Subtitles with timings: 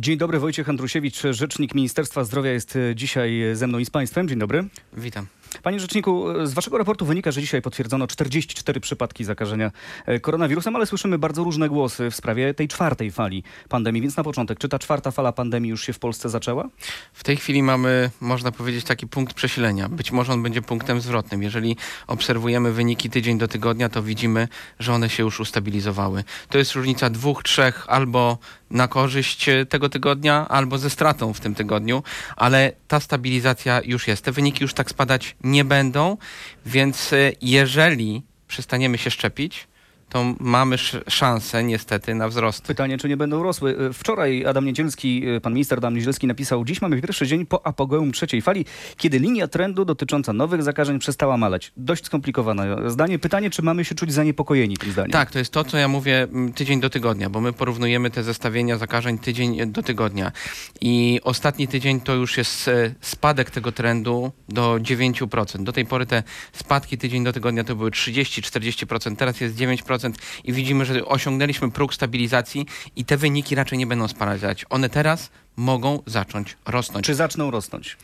[0.00, 4.28] Dzień dobry, Wojciech Andrusiewicz, rzecznik Ministerstwa Zdrowia jest e, dzisiaj ze mną i z Państwem.
[4.28, 4.64] Dzień dobry.
[4.92, 5.26] Witam.
[5.62, 9.70] Panie rzeczniku, z waszego raportu wynika, że dzisiaj potwierdzono 44 przypadki zakażenia
[10.06, 14.02] e, koronawirusem, ale słyszymy bardzo różne głosy w sprawie tej czwartej fali pandemii.
[14.02, 16.68] Więc na początek, czy ta czwarta fala pandemii już się w Polsce zaczęła?
[17.12, 19.88] W tej chwili mamy, można powiedzieć, taki punkt przesilenia.
[19.88, 21.42] Być może on będzie punktem zwrotnym.
[21.42, 21.76] Jeżeli
[22.06, 24.48] obserwujemy wyniki tydzień do tygodnia, to widzimy,
[24.78, 26.24] że one się już ustabilizowały.
[26.48, 28.38] To jest różnica dwóch, trzech albo
[28.70, 32.02] na korzyść tego tygodnia, albo ze stratą w tym tygodniu,
[32.36, 34.24] ale ta stabilizacja już jest.
[34.24, 36.16] Te wyniki już tak spadać nie będą,
[36.66, 39.66] więc e, jeżeli przestaniemy się szczepić,
[40.08, 40.76] to mamy
[41.08, 42.66] szansę niestety na wzrost.
[42.66, 43.76] Pytanie, czy nie będą rosły.
[43.78, 47.66] E, wczoraj Adam Niedzielski, e, pan minister Adam Niedzielski napisał, dziś mamy pierwszy dzień po
[47.66, 48.64] apogeum trzeciej fali,
[48.96, 51.72] kiedy linia trendu dotycząca nowych zakażeń przestała maleć.
[51.76, 53.18] Dość skomplikowane zdanie.
[53.18, 55.10] Pytanie, czy mamy się czuć zaniepokojeni tym zdaniem?
[55.10, 58.78] Tak, to jest to, co ja mówię tydzień do tygodnia, bo my porównujemy te zestawienia
[58.78, 60.32] zakażeń tydzień do tygodnia.
[60.80, 65.62] I ostatni tydzień to już jest e, spadek tego trendu do 9%.
[65.62, 69.93] Do tej pory te spadki tydzień do tygodnia to były 30-40%, teraz jest 9%
[70.44, 74.64] i widzimy, że osiągnęliśmy próg stabilizacji i te wyniki raczej nie będą spadać.
[74.70, 77.06] One teraz mogą zacząć rosnąć.
[77.06, 77.96] Czy zaczną rosnąć?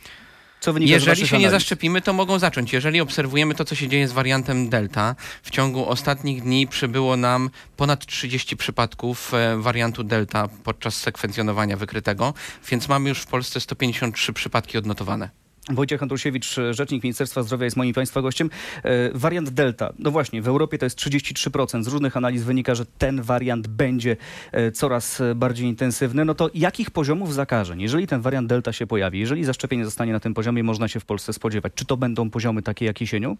[0.79, 2.73] Jeżeli się nie zaszczepimy, to mogą zacząć.
[2.73, 7.49] Jeżeli obserwujemy to, co się dzieje z wariantem Delta, w ciągu ostatnich dni przybyło nam
[7.77, 12.33] ponad 30 przypadków e, wariantu Delta podczas sekwencjonowania wykrytego,
[12.69, 15.40] więc mamy już w Polsce 153 przypadki odnotowane.
[15.69, 18.49] Wojciech Andrusiewicz, rzecznik Ministerstwa Zdrowia jest moim Państwa gościem.
[18.83, 19.93] E, wariant Delta.
[19.99, 21.83] No właśnie, w Europie to jest 33%.
[21.83, 24.17] Z różnych analiz wynika, że ten wariant będzie
[24.51, 26.25] e, coraz bardziej intensywny.
[26.25, 30.19] No to jakich poziomów zakażeń, jeżeli ten wariant Delta się pojawi, jeżeli zaszczepienie zostanie na
[30.19, 31.73] tym poziomie, można się w Polsce spodziewać?
[31.75, 33.37] Czy to będą poziomy takie jak jesienią?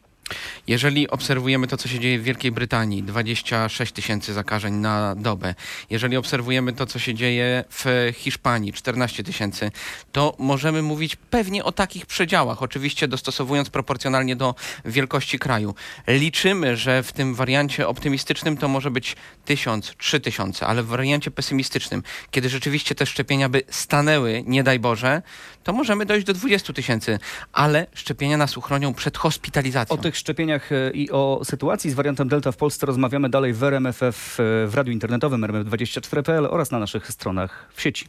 [0.67, 5.55] Jeżeli obserwujemy to, co się dzieje w Wielkiej Brytanii, 26 tysięcy zakażeń na dobę.
[5.89, 9.71] Jeżeli obserwujemy to, co się dzieje w Hiszpanii, 14 tysięcy,
[10.11, 15.75] to możemy mówić pewnie o takich przedziałach, oczywiście dostosowując proporcjonalnie do wielkości kraju.
[16.07, 22.03] Liczymy, że w tym wariancie optymistycznym to może być 1000, 3000, ale w wariancie pesymistycznym,
[22.31, 25.21] kiedy rzeczywiście te szczepienia by stanęły, nie daj Boże,
[25.63, 27.19] to możemy dojść do 20 tysięcy,
[27.53, 29.95] ale szczepienia nas uchronią przed hospitalizacją.
[29.95, 33.63] O tych szczepieniach e, i o sytuacji z wariantem Delta w Polsce rozmawiamy dalej w
[33.63, 38.07] RMFF, e, w radiu internetowym rmf24.pl oraz na naszych stronach w sieci.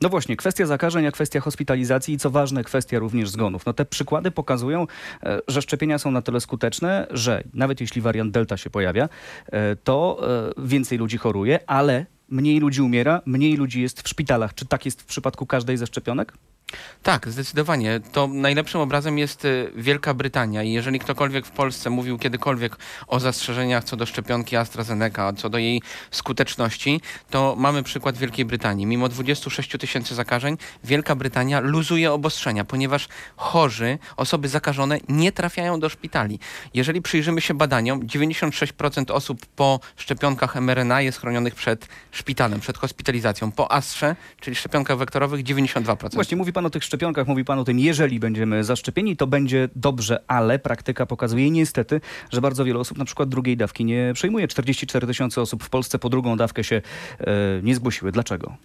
[0.00, 3.66] No właśnie, kwestia zakażeń, a kwestia hospitalizacji i co ważne, kwestia również zgonów.
[3.66, 4.86] No te przykłady pokazują,
[5.22, 9.08] e, że szczepienia są na tyle skuteczne, że nawet jeśli wariant Delta się pojawia,
[9.46, 10.20] e, to
[10.58, 14.54] e, więcej ludzi choruje, ale mniej ludzi umiera, mniej ludzi jest w szpitalach.
[14.54, 16.32] Czy tak jest w przypadku każdej ze szczepionek?
[17.02, 18.00] Tak, zdecydowanie.
[18.12, 23.20] To najlepszym obrazem jest y, Wielka Brytania i jeżeli ktokolwiek w Polsce mówił kiedykolwiek o
[23.20, 27.00] zastrzeżeniach co do szczepionki AstraZeneca, co do jej skuteczności,
[27.30, 28.86] to mamy przykład Wielkiej Brytanii.
[28.86, 35.88] Mimo 26 tysięcy zakażeń, Wielka Brytania luzuje obostrzenia, ponieważ chorzy, osoby zakażone nie trafiają do
[35.88, 36.38] szpitali.
[36.74, 43.52] Jeżeli przyjrzymy się badaniom, 96% osób po szczepionkach mRNA jest chronionych przed szpitalem, przed hospitalizacją.
[43.52, 46.14] Po Astrze, czyli szczepionkach wektorowych, 92%.
[46.14, 49.68] Właśnie mówi pan o tych szczepionkach, mówi pan o tym, jeżeli będziemy zaszczepieni, to będzie
[49.74, 52.00] dobrze, ale praktyka pokazuje niestety,
[52.30, 54.48] że bardzo wiele osób na przykład drugiej dawki nie przejmuje.
[54.48, 56.76] 44 tysiące osób w Polsce po drugą dawkę się
[57.20, 57.24] e,
[57.62, 58.12] nie zgłosiły.
[58.12, 58.56] Dlaczego?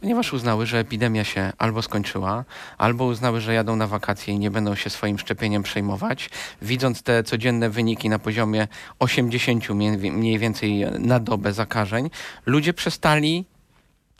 [0.00, 2.44] ponieważ uznały, że epidemia się albo skończyła,
[2.78, 6.30] albo uznały, że jadą na wakacje i nie będą się swoim szczepieniem przejmować.
[6.62, 8.68] Widząc te codzienne wyniki na poziomie
[8.98, 12.10] 80 mniej więcej na dobę zakażeń,
[12.46, 13.44] ludzie przestali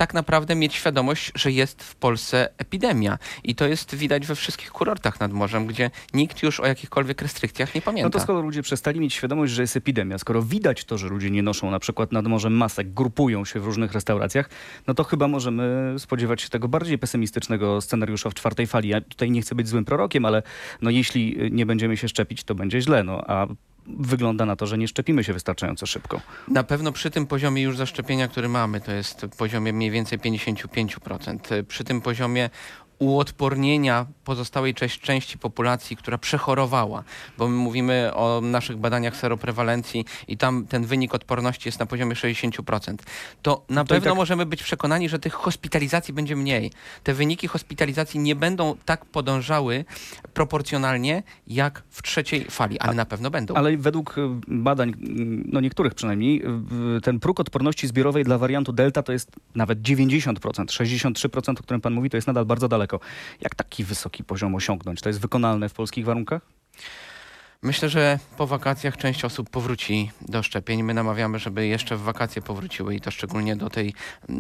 [0.01, 3.19] tak naprawdę mieć świadomość, że jest w Polsce epidemia.
[3.45, 7.75] I to jest widać we wszystkich kurortach nad morzem, gdzie nikt już o jakichkolwiek restrykcjach
[7.75, 8.07] nie pamięta.
[8.07, 11.31] No to skoro ludzie przestali mieć świadomość, że jest epidemia, skoro widać to, że ludzie
[11.31, 14.51] nie noszą na przykład nad morzem masek, grupują się w różnych restauracjach,
[14.87, 18.89] no to chyba możemy spodziewać się tego bardziej pesymistycznego scenariusza w czwartej fali.
[18.89, 20.43] Ja tutaj nie chcę być złym prorokiem, ale
[20.83, 23.05] no jeśli nie będziemy się szczepić, to będzie źle.
[23.05, 23.47] No, a
[23.87, 26.21] wygląda na to, że nie szczepimy się wystarczająco szybko.
[26.49, 31.63] Na pewno przy tym poziomie już zaszczepienia, który mamy, to jest poziomie mniej więcej 55%.
[31.65, 32.51] Przy tym poziomie
[33.01, 37.05] uodpornienia pozostałej części populacji, która przechorowała,
[37.39, 42.15] bo my mówimy o naszych badaniach seroprewalencji i tam ten wynik odporności jest na poziomie
[42.15, 42.95] 60%,
[43.43, 44.17] to na to pewno tak...
[44.17, 46.73] możemy być przekonani, że tych hospitalizacji będzie mniej.
[47.05, 49.85] Te wyniki hospitalizacji nie będą tak podążały
[50.35, 53.55] proporcjonalnie jak w trzeciej fali, ale A, na pewno będą.
[53.55, 54.95] Ale według y, badań,
[55.47, 56.43] no niektórych przynajmniej,
[57.03, 61.95] ten próg odporności zbiorowej dla wariantu Delta to jest nawet 90%, 63%, o którym pan
[61.95, 63.01] mówi, to jest nadal bardzo daleko daleko.
[63.41, 65.01] Jak taki wysoki poziom osiągnąć?
[65.01, 66.43] To jest wykonalne w polskich warunkach?
[67.63, 70.83] Myślę, że po wakacjach część osób powróci do szczepień.
[70.83, 73.95] My namawiamy, żeby jeszcze w wakacje powróciły i to szczególnie do tej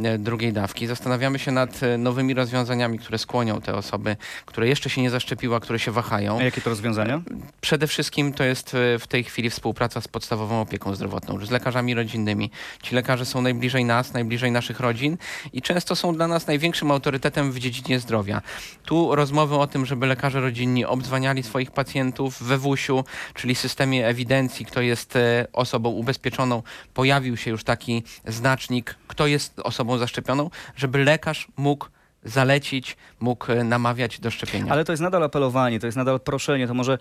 [0.04, 0.86] e, drugiej dawki.
[0.86, 5.56] Zastanawiamy się nad e, nowymi rozwiązaniami, które skłonią te osoby, które jeszcze się nie zaszczepiły,
[5.56, 6.38] a które się wahają.
[6.38, 7.22] A jakie to rozwiązania?
[7.60, 11.94] Przede wszystkim to jest e, w tej chwili współpraca z podstawową opieką zdrowotną, z lekarzami
[11.94, 12.50] rodzinnymi.
[12.82, 15.16] Ci lekarze są najbliżej nas, najbliżej naszych rodzin
[15.52, 18.42] i często są dla nas największym autorytetem w dziedzinie zdrowia.
[18.84, 24.66] Tu rozmowy o tym, żeby lekarze rodzinni obdzwaniali swoich pacjentów we WUŚ-u, czyli systemie ewidencji,
[24.66, 26.62] kto jest e, osobą ubezpieczoną,
[26.94, 31.86] pojawił się już taki znacznik, kto jest osobą zaszczepioną, żeby lekarz mógł
[32.24, 34.72] zalecić, mógł e, namawiać do szczepienia.
[34.72, 36.66] Ale to jest nadal apelowanie, to jest nadal proszenie.
[36.66, 36.98] To może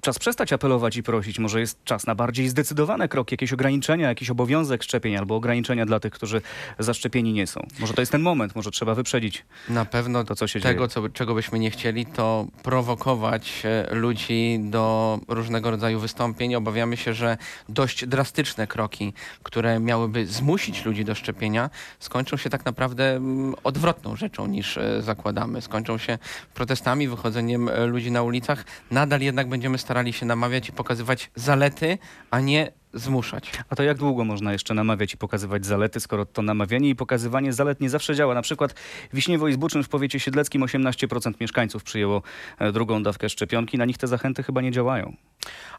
[0.00, 1.38] czas przestać apelować i prosić.
[1.38, 6.00] Może jest czas na bardziej zdecydowane kroki, jakieś ograniczenia, jakiś obowiązek szczepień albo ograniczenia dla
[6.00, 6.42] tych, którzy
[6.78, 7.66] zaszczepieni nie są.
[7.78, 11.08] Może to jest ten moment, może trzeba wyprzedzić Na pewno to, co się tego, co,
[11.08, 16.54] czego byśmy nie chcieli, to prowokować e, ludzi do różnego rodzaju wystąpień.
[16.54, 17.36] Obawiamy się, że
[17.68, 19.12] dość drastyczne kroki,
[19.42, 25.02] które miałyby zmusić ludzi do szczepienia, skończą się tak naprawdę mm, odwrotną rzeczą niż e,
[25.02, 25.62] zakładamy.
[25.62, 26.18] Skończą się
[26.54, 28.64] protestami, wychodzeniem e, ludzi na ulicach.
[28.90, 31.98] Nadal jednak będziemy starali się namawiać i pokazywać zalety,
[32.30, 33.52] a nie zmuszać.
[33.70, 37.52] A to jak długo można jeszcze namawiać i pokazywać zalety, skoro to namawianie i pokazywanie
[37.52, 38.34] zalet nie zawsze działa?
[38.34, 38.74] Na przykład
[39.12, 42.22] Wiśniewo i Zbuczym w powiecie siedleckim 18% mieszkańców przyjęło
[42.58, 43.78] e, drugą dawkę szczepionki.
[43.78, 45.16] Na nich te zachęty chyba nie działają.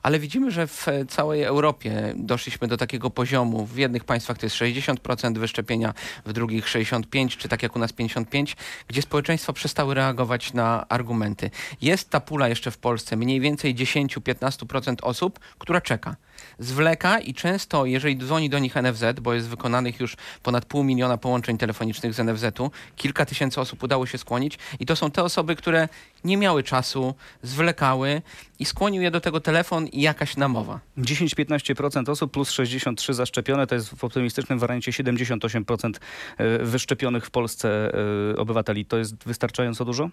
[0.04, 3.66] Ale widzimy, że w całej Europie doszliśmy do takiego poziomu.
[3.66, 5.94] W jednych państwach to jest 60% wyszczepienia,
[6.26, 8.56] w drugich 65%, czy tak jak u nas 55%,
[8.88, 11.52] gdzie społeczeństwa przestały reagować na argumenty.
[11.82, 16.16] Jest ta pula jeszcze w Polsce, mniej więcej 10-15% osób, która czeka.
[16.60, 21.18] Zwleka i często, jeżeli dzwoni do nich NFZ, bo jest wykonanych już ponad pół miliona
[21.18, 25.56] połączeń telefonicznych z NFZ-u, kilka tysięcy osób udało się skłonić i to są te osoby,
[25.56, 25.90] które
[26.24, 28.22] nie miały czasu, zwlekały
[28.60, 30.80] i skłonił je do tego telefon i jakaś namowa.
[30.98, 35.94] 10-15% osób plus 63 zaszczepione, to jest w optymistycznym wariancie 78%
[36.38, 37.92] e, wyszczepionych w Polsce
[38.34, 38.86] e, obywateli.
[38.86, 40.10] To jest wystarczająco dużo?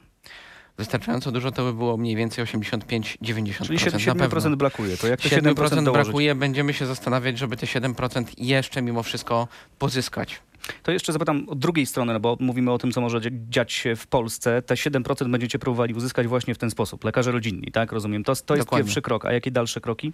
[0.78, 3.66] Wystarczająco dużo to by było mniej więcej 85-90%.
[3.66, 4.50] Czyli 7%, na pewno.
[4.50, 4.96] 7% brakuje.
[4.96, 5.92] To jak to 7%, 7% dołożyć?
[5.92, 10.40] brakuje, będziemy się zastanawiać, żeby te 7% jeszcze mimo wszystko pozyskać.
[10.82, 13.72] To jeszcze zapytam od drugiej strony, no bo mówimy o tym, co może dzia- dziać
[13.72, 14.62] się w Polsce.
[14.62, 17.04] Te 7% będziecie próbowali uzyskać właśnie w ten sposób.
[17.04, 17.92] Lekarze rodzinni, tak?
[17.92, 18.24] Rozumiem.
[18.24, 18.84] To, to jest Dokładnie.
[18.84, 19.24] pierwszy krok.
[19.24, 20.12] A jakie dalsze kroki?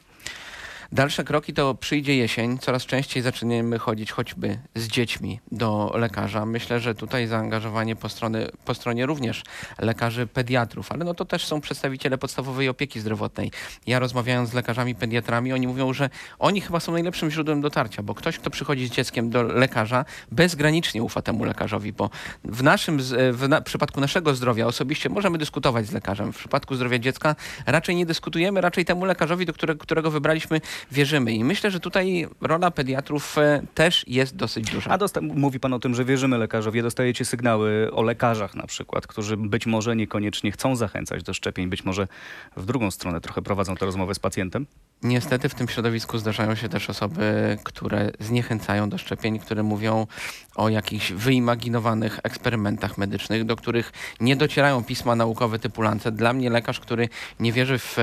[0.93, 2.59] Dalsze kroki to przyjdzie jesień.
[2.59, 6.47] Coraz częściej zaczniemy chodzić choćby z dziećmi do lekarza.
[6.47, 9.43] Myślę, że tutaj zaangażowanie po, strony, po stronie również
[9.79, 13.50] lekarzy pediatrów, ale no to też są przedstawiciele podstawowej opieki zdrowotnej.
[13.87, 18.15] Ja rozmawiając z lekarzami pediatrami, oni mówią, że oni chyba są najlepszym źródłem dotarcia, bo
[18.15, 22.11] ktoś, kto przychodzi z dzieckiem do lekarza, bezgranicznie ufa temu lekarzowi, bo
[22.44, 22.99] w naszym,
[23.33, 26.33] w na, przypadku naszego zdrowia osobiście możemy dyskutować z lekarzem.
[26.33, 27.37] W przypadku zdrowia dziecka
[27.67, 31.32] raczej nie dyskutujemy, raczej temu lekarzowi, do którego, którego wybraliśmy, wierzymy.
[31.32, 34.90] I myślę, że tutaj rola pediatrów e, też jest dosyć duża.
[34.90, 36.82] A dosta- mówi pan o tym, że wierzymy lekarzowi.
[36.82, 41.84] Dostajecie sygnały o lekarzach na przykład, którzy być może niekoniecznie chcą zachęcać do szczepień, być
[41.84, 42.08] może
[42.56, 44.67] w drugą stronę trochę prowadzą tę rozmowę z pacjentem.
[45.02, 50.06] Niestety w tym środowisku zdarzają się też osoby, które zniechęcają do szczepień, które mówią
[50.54, 56.14] o jakichś wyimaginowanych eksperymentach medycznych, do których nie docierają pisma naukowe typu Lancet.
[56.14, 57.08] Dla mnie lekarz, który
[57.40, 58.02] nie wierzy w e,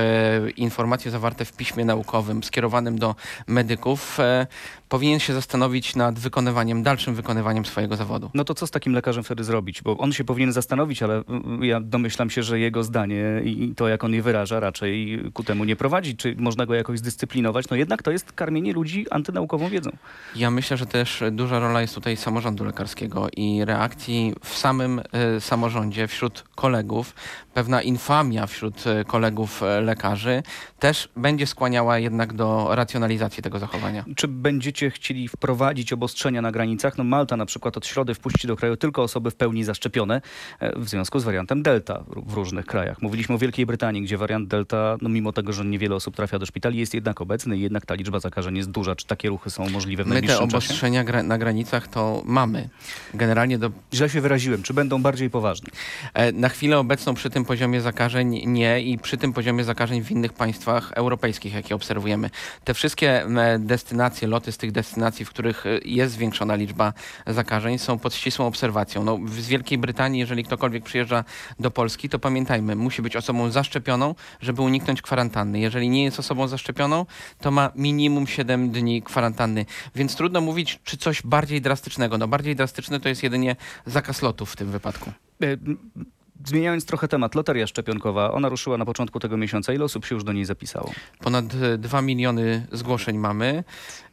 [0.50, 3.14] informacje zawarte w piśmie naukowym skierowanym do
[3.46, 4.46] medyków, e,
[4.90, 8.30] powinien się zastanowić nad wykonywaniem, dalszym wykonywaniem swojego zawodu.
[8.34, 9.82] No to co z takim lekarzem wtedy zrobić?
[9.82, 13.88] Bo on się powinien zastanowić, ale mm, ja domyślam się, że jego zdanie i to,
[13.88, 16.16] jak on je wyraża, raczej ku temu nie prowadzi.
[16.16, 17.68] Czy można go jakoś zdyscyplinować?
[17.70, 19.90] No jednak to jest karmienie ludzi antynaukową wiedzą.
[20.36, 25.40] Ja myślę, że też duża rola jest tutaj samorządu lekarskiego i reakcji w samym e,
[25.40, 27.14] samorządzie wśród kolegów.
[27.54, 30.42] Pewna infamia wśród e, kolegów e, lekarzy
[30.78, 34.04] też będzie skłaniała jednak do racjonalizacji tego zachowania.
[34.16, 36.98] Czy będziecie chcieli wprowadzić obostrzenia na granicach?
[36.98, 40.22] No Malta na przykład od środy wpuści do kraju tylko osoby w pełni zaszczepione
[40.60, 43.02] e, w związku z wariantem Delta w różnych krajach.
[43.02, 46.46] Mówiliśmy o Wielkiej Brytanii, gdzie wariant Delta, no mimo tego, że niewiele osób trafia do
[46.46, 48.96] szpitali, jest jednak obecny i jednak ta liczba zakażeń jest duża.
[48.96, 50.56] Czy takie ruchy są możliwe w My te najbliższym czasie?
[50.56, 52.68] obostrzenia gra- na granicach to mamy.
[53.14, 54.62] Generalnie do Źle się wyraziłem.
[54.62, 55.68] Czy będą bardziej poważne?
[56.14, 60.10] E, Na chwilę obecną przy tym poziomie zakażeń nie i przy tym poziomie zakażeń w
[60.10, 62.30] innych państwach europejskich, jakie obserwujemy.
[62.64, 66.92] Te wszystkie m, destynacje, loty z tych destynacji, w których e, jest zwiększona liczba
[67.26, 69.04] zakażeń, są pod ścisłą obserwacją.
[69.04, 71.24] No, w- z Wielkiej Brytanii, jeżeli ktokolwiek przyjeżdża
[71.60, 75.60] do Polski, to pamiętajmy, musi być osobą zaszczepioną, żeby uniknąć kwarantanny.
[75.60, 77.06] Jeżeli nie jest osobą zaszczepioną,
[77.40, 79.66] to ma minimum 7 dni kwarantanny.
[79.94, 82.18] Więc trudno mówić, czy coś bardziej drastycznego.
[82.18, 85.12] No bardziej drastyczne to jest jedynie zakaz lotów w tym wypadku.
[85.42, 85.46] E,
[86.44, 89.72] zmieniając trochę temat, loteria szczepionkowa, ona ruszyła na początku tego miesiąca.
[89.72, 90.90] Ile osób się już do niej zapisało?
[91.18, 91.46] Ponad
[91.78, 93.64] 2 miliony zgłoszeń mamy,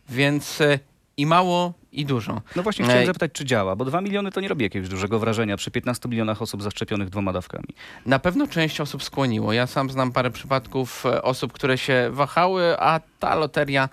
[0.10, 0.80] więc e,
[1.18, 2.42] i mało, i dużo.
[2.56, 3.08] No właśnie chciałem Ej.
[3.08, 6.42] zapytać, czy działa, bo 2 miliony to nie robi jakiegoś dużego wrażenia przy 15 milionach
[6.42, 7.68] osób zaszczepionych dwoma dawkami.
[8.06, 9.54] Na pewno część osób skłoniło.
[9.54, 13.90] Ja sam znam parę przypadków e, osób, które się wahały, a ta loteria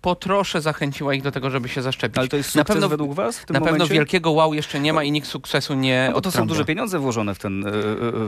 [0.00, 2.18] po trosze zachęciła ich do tego, żeby się zaszczepić.
[2.18, 3.94] Ale to jest na sukces pewno, według was na pewno momencie?
[3.94, 7.34] wielkiego wow jeszcze nie ma i nikt sukcesu nie No to są duże pieniądze włożone
[7.34, 7.72] w, ten, e, e,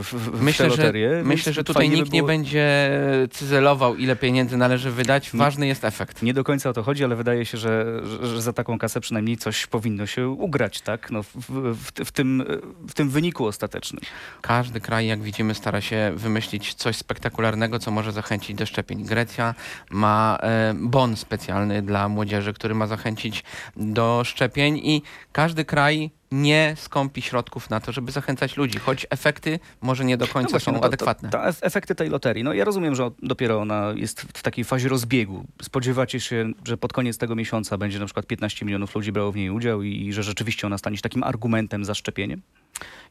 [0.03, 1.21] w, w Myślę, tę że, loterię.
[1.25, 2.91] myślę, że tutaj nikt by nie było- będzie
[3.31, 5.33] cyzelował, ile pieniędzy należy wydać.
[5.33, 5.39] Nie.
[5.39, 6.21] Ważny jest efekt.
[6.21, 9.37] Nie do końca o to chodzi, ale wydaje się, że, że, za taką kasę przynajmniej
[9.37, 11.11] coś powinno się ugrać, tak?
[11.11, 12.43] No, w, w, w, tym,
[12.87, 14.01] w tym wyniku ostatecznym.
[14.41, 19.03] Każdy kraj, jak widzimy, stara się wymyślić coś spektakularnego, co może zachęcić do szczepień.
[19.03, 19.55] Grecja
[19.89, 23.43] ma e, bon specjalny dla młodzieży, który ma zachęcić
[23.77, 25.01] do szczepień i
[25.31, 30.27] każdy kraj nie skąpi środków na to, żeby zachęcać ludzi, choć efekty może nie do
[30.27, 31.29] końca No właśnie, są no to- adekwatne.
[31.29, 32.43] To, to ef- efekty tej loterii.
[32.43, 35.45] No ja rozumiem, że dopiero ona jest w takiej fazie rozbiegu.
[35.61, 39.35] Spodziewacie się, że pod koniec tego miesiąca będzie na przykład 15 milionów ludzi brało w
[39.35, 42.41] niej udział i, i że rzeczywiście ona stanie się takim argumentem za szczepieniem?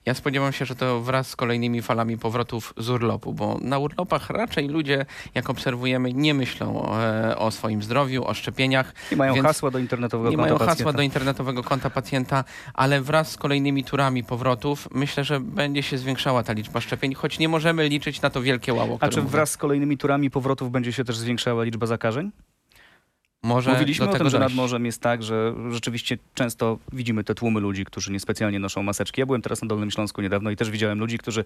[0.06, 4.30] Ja spodziewam się, że to wraz z kolejnymi falami powrotów z urlopu, bo na urlopach
[4.30, 8.94] raczej ludzie, jak obserwujemy, nie myślą e, o swoim zdrowiu, o szczepieniach.
[9.10, 10.92] Nie mają hasła do internetowego Nie konta mają hasła pacjenta.
[10.92, 16.42] do internetowego konta pacjenta, ale wraz z kolejnymi turami powrotów myślę, że będzie się zwiększała
[16.42, 18.98] ta liczba szczepień, choć nie możemy liczyć na to wielkie łało.
[19.00, 19.30] A czy mówię.
[19.30, 22.30] wraz z kolejnymi turami powrotów będzie się też zwiększała liczba zakażeń?
[23.42, 27.60] Może Mówiliśmy o tym, że nad morzem jest tak, że rzeczywiście często widzimy te tłumy
[27.60, 29.20] ludzi, którzy niespecjalnie noszą maseczki.
[29.20, 31.44] Ja byłem teraz na Dolnym Śląsku niedawno i też widziałem ludzi, którzy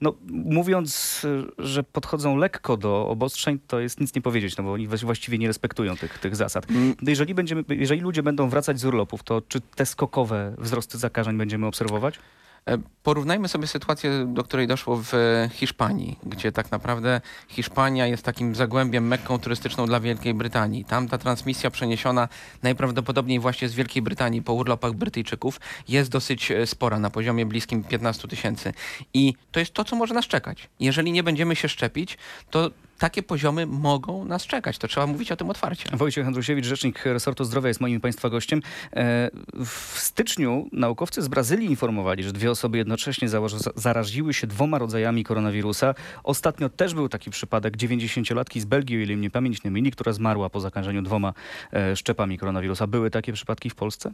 [0.00, 1.26] no, mówiąc,
[1.58, 5.38] że podchodzą lekko do obostrzeń, to jest nic nie powiedzieć, no bo oni właś- właściwie
[5.38, 6.70] nie respektują tych, tych zasad.
[6.70, 10.98] Mm, No Jeżeli, będziemy, jeżeli ludzie będą wracać z urlopów, to czy te skokowe wzrosty
[10.98, 12.18] zakażeń będziemy obserwować?
[12.68, 15.12] E, Porównajmy sobie sytuację, do której doszło w
[15.52, 20.84] Hiszpanii, gdzie tak naprawdę Hiszpania jest takim zagłębiem, mekką turystyczną dla Wielkiej Brytanii.
[20.84, 22.28] Tam ta transmisja przeniesiona
[22.62, 27.84] najprawdopodobniej właśnie z Wielkiej Brytanii po urlopach Brytyjczyków jest dosyć e, spora, na poziomie bliskim
[27.84, 28.72] 15 tysięcy.
[29.14, 30.68] I to jest to, co może nas czekać.
[30.80, 32.18] Jeżeli nie będziemy się szczepić,
[32.50, 34.78] to takie poziomy mogą nas czekać.
[34.78, 35.84] To trzeba mówić o tym otwarcie.
[35.92, 38.62] Wojciech Andrusiewicz, rzecznik resortu zdrowia jest moim Państwa gościem.
[38.92, 39.30] E,
[39.64, 43.28] W styczniu naukowcy z Brazylii informowali, że dwie osoby jednocześnie
[43.76, 45.94] zaraziły się dwoma rodzajami koronawirusa.
[46.24, 50.12] Ostatnio też był taki przypadek 90-latki z Belgii, o ile mnie pamięć nie myli, która
[50.12, 51.32] zmarła po zakażeniu dwoma
[51.72, 52.86] e, szczepami koronawirusa.
[52.86, 54.12] Były takie przypadki w Polsce?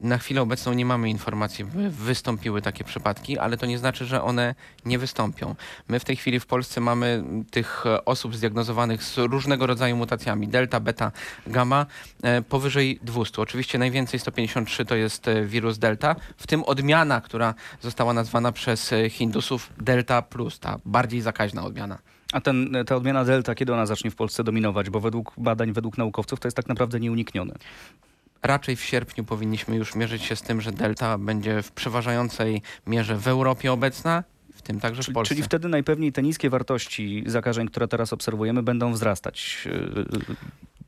[0.00, 4.22] Na chwilę obecną nie mamy informacji, by wystąpiły takie przypadki, ale to nie znaczy, że
[4.22, 5.54] one nie wystąpią.
[5.88, 10.48] My w tej chwili w Polsce mamy tych e, osób zdiagnozowanych z różnego rodzaju mutacjami,
[10.48, 11.12] delta, beta,
[11.46, 11.86] gamma,
[12.22, 13.42] e, powyżej 200.
[13.42, 18.94] Oczywiście najwięcej 153 to jest e, wirus delta, w tym odmiana, która została nazwana przez
[19.10, 21.98] Hindusów delta plus, ta bardziej zakaźna odmiana.
[22.32, 24.90] A ten, ta odmiana delta, kiedy ona zacznie w Polsce dominować?
[24.90, 27.54] Bo według badań, według naukowców to jest tak naprawdę nieuniknione.
[28.42, 33.16] Raczej w sierpniu powinniśmy już mierzyć się z tym, że delta będzie w przeważającej mierze
[33.16, 35.34] w Europie obecna, w tym także w Polsce.
[35.34, 39.68] czyli wtedy najpewniej te niskie wartości zakażeń, które teraz obserwujemy, będą wzrastać.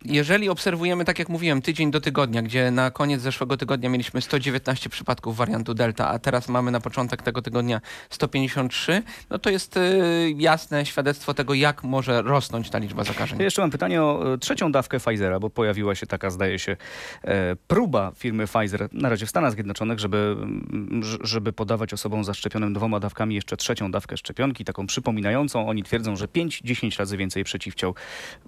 [0.04, 4.90] Jeżeli obserwujemy, tak jak mówiłem, tydzień do tygodnia, gdzie na koniec zeszłego tygodnia mieliśmy 119
[4.90, 10.34] przypadków wariantu Delta, a teraz mamy na początek tego tygodnia 153, no to jest y,
[10.36, 13.38] jasne świadectwo tego, jak może rosnąć ta liczba zakażeń.
[13.38, 16.76] Ja jeszcze mam pytanie o e, trzecią dawkę Pfizera, bo pojawiła się taka, zdaje się,
[17.24, 22.74] e, próba firmy Pfizer, na razie w Stanach Zjednoczonych, żeby, mm, żeby podawać osobom zaszczepionym
[22.74, 25.68] dwoma dawkami jeszcze trzecią dawkę szczepionki, taką przypominającą.
[25.68, 27.94] Oni twierdzą, że 5-10 razy więcej przeciwciał.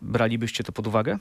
[0.02, 1.18] Bralibyście to pod uwagę?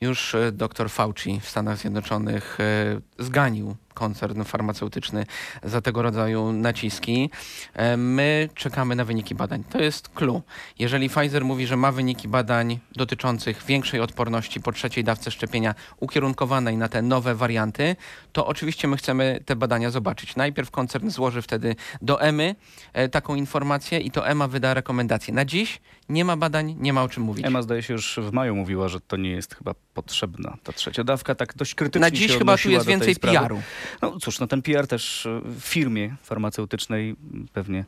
[0.00, 5.26] Już y, dr Fauci w Stanach Zjednoczonych y, zganił koncern farmaceutyczny
[5.62, 7.30] za tego rodzaju naciski.
[7.74, 9.64] E, My czekamy na wyniki badań.
[9.70, 10.42] To jest clue.
[10.78, 16.76] Jeżeli Pfizer mówi, że ma wyniki badań dotyczących większej odporności po trzeciej dawce szczepienia ukierunkowanej
[16.76, 17.96] na te nowe warianty,
[18.32, 20.36] to oczywiście my chcemy te badania zobaczyć.
[20.36, 22.54] Najpierw koncern złoży wtedy do EMY
[22.92, 25.34] e, taką informację i to EMA wyda rekomendację.
[25.34, 27.46] Na dziś nie ma badań, nie ma o czym mówić.
[27.46, 31.04] Ema zdaje się już w maju mówiła, że to nie jest chyba potrzebna ta trzecia
[31.04, 33.16] dawka, tak dość krytycznie Na dziś chyba tu jest więcej.
[33.16, 33.62] PR-u.
[34.02, 37.16] No cóż, no ten PR też e, w firmie farmaceutycznej
[37.52, 37.84] pewnie,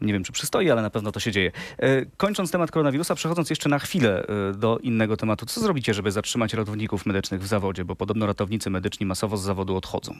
[0.00, 1.52] nie wiem czy przystoi, ale na pewno to się dzieje.
[1.78, 6.12] E, Kończąc temat koronawirusa, przechodząc jeszcze na chwilę e, do innego tematu, co zrobicie, żeby
[6.12, 10.14] zatrzymać ratowników medycznych w zawodzie, bo podobno ratownicy medyczni masowo z zawodu odchodzą?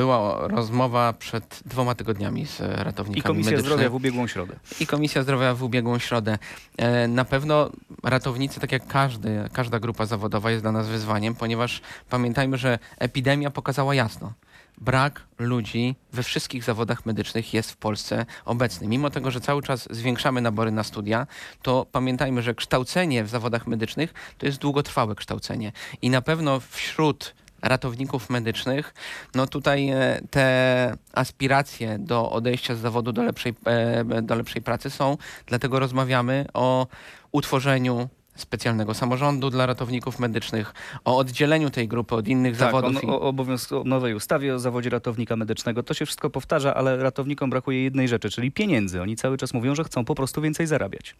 [0.00, 3.74] Była rozmowa przed dwoma tygodniami z I ratownikami Komisja medycznymi.
[3.74, 4.56] Zdrowia w ubiegłą środę.
[4.80, 6.38] I Komisja Zdrowia w ubiegłą środę.
[6.76, 7.70] E, Na pewno
[8.02, 11.80] ratownicy, tak jak każdy, każda grupa zawodowa jest dla nas wyzwaniem, ponieważ
[12.10, 14.32] pamiętajmy, że epidemia pokazała jasno.
[14.78, 18.88] Brak ludzi we wszystkich zawodach medycznych jest w Polsce obecny.
[18.88, 21.26] Mimo tego, że cały czas zwiększamy nabory na studia,
[21.62, 25.72] to pamiętajmy, że kształcenie w zawodach medycznych to jest długotrwałe kształcenie.
[26.02, 28.94] I na pewno wśród ratowników medycznych,
[29.34, 34.90] no tutaj e, te aspiracje do odejścia z zawodu do lepszej, e, do lepszej pracy
[34.90, 36.86] są, dlatego rozmawiamy o
[37.32, 40.74] utworzeniu specjalnego samorządu dla ratowników medycznych,
[41.04, 43.04] o oddzieleniu tej grupy od innych Tak, zawodów.
[43.04, 45.82] i- o obowiązku o nowej ustawie o zawodzie ratownika medycznego.
[45.82, 49.02] To się wszystko powtarza, ale ratownikom brakuje jednej rzeczy, czyli pieniędzy.
[49.02, 51.16] Oni cały czas mówią, że chcą po prostu więcej zarabiać.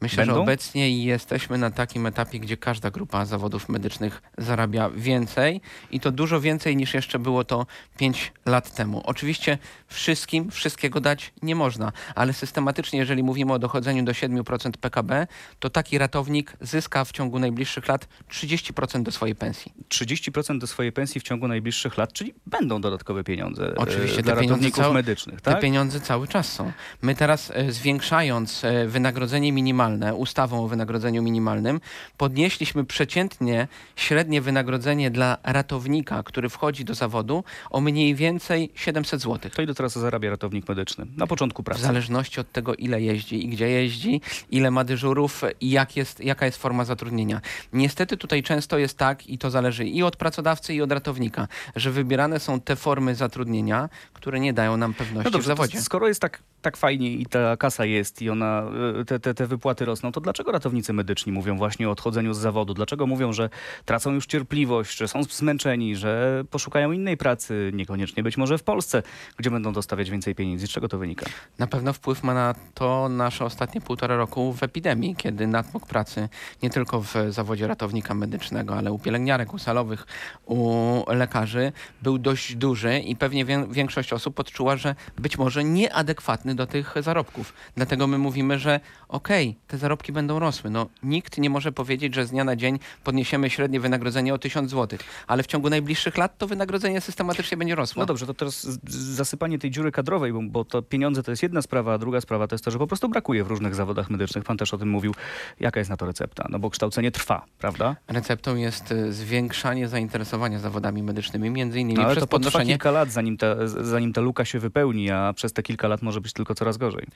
[0.00, 0.42] Myślę, że Będą?
[0.42, 5.60] obecnie jesteśmy na takim etapie, gdzie każda grupa zawodów medycznych zarabia więcej
[5.90, 7.66] i to dużo więcej niż jeszcze było to
[7.98, 9.02] 5 lat temu.
[9.04, 15.26] Oczywiście wszystkim wszystkiego dać nie można, ale systematycznie, jeżeli mówimy o dochodzeniu do 7% PKB,
[15.58, 19.72] to taki ratownik zyska w ciągu najbliższych lat 30% do swojej pensji.
[19.88, 24.34] 30% do swojej pensji w ciągu najbliższych lat, czyli będą dodatkowe pieniądze e, Oczywiście, dla
[24.34, 25.40] te ratowników całe- medycznych.
[25.40, 25.60] Te Tak?
[25.60, 26.72] pieniądze cały czas są.
[27.02, 29.85] My teraz e, zwiększając e, wynagrodzenie minimalne,
[30.16, 31.80] ustawą o wynagrodzeniu minimalnym,
[32.16, 39.50] podnieśliśmy przeciętnie średnie wynagrodzenie dla ratownika, który wchodzi do zawodu o mniej więcej 700 zł.
[39.54, 41.06] To ile teraz zarabia ratownik medyczny?
[41.16, 41.82] Na początku W pracy.
[41.82, 46.46] zależności od tego, ile jeździ i gdzie jeździ, ile ma dyżurów i jak jest, jaka
[46.46, 47.40] jest forma zatrudnienia.
[47.72, 51.90] Niestety tutaj często jest tak, i to zależy i od pracodawcy, i od ratownika, że
[51.90, 55.80] wybierane są te formy zatrudnienia, które nie dają nam pewności No w dobrze, to zawodzie.
[55.80, 58.62] skoro jest tak, tak fajnie i ta kasa jest i ona,
[59.00, 62.38] e, te, te, te wypłaty rosną, to dlaczego ratownicy medyczni mówią właśnie o odchodzeniu z
[62.38, 62.74] zawodu?
[62.74, 63.50] Dlaczego mówią, że
[63.84, 69.02] tracą już cierpliwość, że są zmęczeni, że poszukają innej pracy, niekoniecznie być może w Polsce,
[69.36, 70.66] gdzie będą dostawiać więcej pieniędzy?
[70.66, 71.26] Z czego to wynika?
[71.58, 76.28] Na pewno wpływ ma na to nasze ostatnie półtora roku w epidemii, kiedy natłok pracy
[76.62, 80.06] nie tylko w zawodzie ratownika medycznego, ale u pielęgniarek, u salowych,
[80.46, 86.54] u lekarzy był dość duży i pewnie wię- większość osób odczuła, że być może nieadekwatny
[86.54, 87.52] do tych zarobków.
[87.76, 90.70] Dlatego my mówimy, że okej, te zarobki będą rosły.
[90.70, 94.70] No, nikt nie może powiedzieć, że z dnia na dzień podniesiemy średnie wynagrodzenie o 1000
[94.70, 98.00] zł, ale w ciągu najbliższych lat to wynagrodzenie systematycznie będzie rosło.
[98.02, 101.62] No dobrze, to teraz zasypanie tej dziury kadrowej, bo, bo to pieniądze to jest jedna
[101.62, 104.44] sprawa, a druga sprawa to jest to, że po prostu brakuje w różnych zawodach medycznych.
[104.44, 105.14] Pan też o tym mówił.
[105.60, 106.46] Jaka jest na to recepta?
[106.50, 107.96] No bo kształcenie trwa, prawda?
[108.08, 112.66] Receptą jest y, zwiększanie zainteresowania zawodami medycznymi, między innymi No, ale przez to podnoszenie.
[112.66, 116.20] kilka lat, zanim ta, zanim ta luka się wypełni, a przez te kilka lat może
[116.20, 117.06] być tylko coraz gorzej.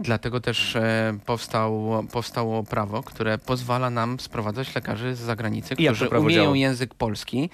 [0.00, 6.42] Dlatego też e, powstało, powstało prawo, które pozwala nam sprowadzać lekarzy z zagranicy, którzy umieją
[6.42, 6.56] działa?
[6.56, 7.50] język polski.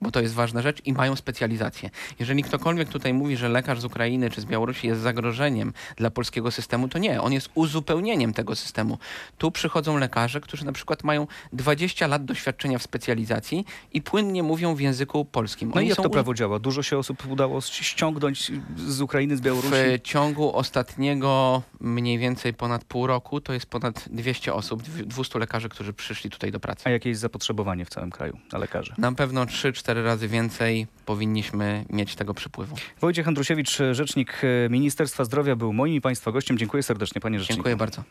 [0.00, 1.90] Bo to jest ważna rzecz i mają specjalizację.
[2.18, 6.50] Jeżeli ktokolwiek tutaj mówi, że lekarz z Ukrainy czy z Białorusi jest zagrożeniem dla polskiego
[6.50, 7.22] systemu, to nie.
[7.22, 8.98] On jest uzupełnieniem tego systemu.
[9.38, 14.74] Tu przychodzą lekarze, którzy na przykład mają 20 lat doświadczenia w specjalizacji i płynnie mówią
[14.74, 15.68] w języku polskim.
[15.68, 16.58] No i Oni jak to prawo działa?
[16.58, 19.74] Dużo się osób udało ściągnąć z Ukrainy, z Białorusi?
[19.98, 25.38] W ciągu ostatniego mniej więcej ponad pół roku to jest ponad 200 osób, dw- 200
[25.38, 26.82] lekarzy, którzy przyszli tutaj do pracy.
[26.84, 28.94] A jakie jest zapotrzebowanie w całym kraju na lekarzy?
[28.98, 32.76] Na pewno 3-4 razy więcej powinniśmy mieć tego przypływu.
[33.00, 36.58] Wojciech Andrusiewicz, rzecznik e, Ministerstwa Zdrowia, był moim i Państwa gościem.
[36.58, 37.56] Dziękuję serdecznie, panie rzeczniku.
[37.56, 38.02] Dziękuję bardzo.